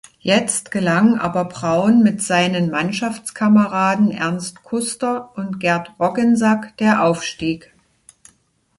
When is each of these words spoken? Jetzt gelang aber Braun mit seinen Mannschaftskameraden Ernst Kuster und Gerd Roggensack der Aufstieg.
Jetzt 0.21 0.71
gelang 0.71 1.19
aber 1.19 1.45
Braun 1.45 2.01
mit 2.01 2.23
seinen 2.23 2.71
Mannschaftskameraden 2.71 4.09
Ernst 4.09 4.63
Kuster 4.63 5.31
und 5.35 5.59
Gerd 5.59 5.91
Roggensack 5.99 6.75
der 6.79 7.03
Aufstieg. 7.03 7.71